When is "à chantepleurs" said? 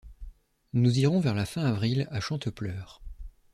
2.09-3.03